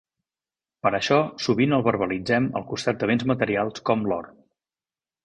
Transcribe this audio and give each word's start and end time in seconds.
Per 0.85 0.91
això 0.99 1.17
sovint 1.47 1.75
el 1.77 1.83
verbalitzem 1.87 2.47
al 2.61 2.65
costat 2.71 3.05
de 3.05 3.11
béns 3.13 3.27
materials 3.33 3.85
com 3.91 4.07
l'or. 4.13 4.31